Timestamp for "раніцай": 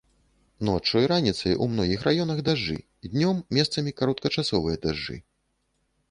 1.11-1.53